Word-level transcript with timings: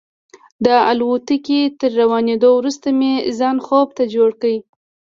د 0.65 0.67
الوتکې 0.89 1.61
تر 1.79 1.91
روانېدو 2.01 2.49
وروسته 2.59 2.87
مې 2.99 3.13
ځان 3.39 3.57
خوب 3.65 3.87
ته 3.97 4.03
جوړ 4.13 4.29
کړ. 4.41 4.53